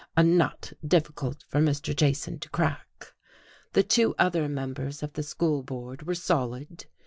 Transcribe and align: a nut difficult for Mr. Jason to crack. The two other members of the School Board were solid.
a 0.17 0.23
nut 0.23 0.73
difficult 0.83 1.43
for 1.47 1.59
Mr. 1.61 1.95
Jason 1.95 2.39
to 2.39 2.49
crack. 2.49 3.13
The 3.73 3.83
two 3.83 4.15
other 4.17 4.49
members 4.49 5.03
of 5.03 5.13
the 5.13 5.21
School 5.21 5.61
Board 5.61 6.07
were 6.07 6.15
solid. 6.15 6.87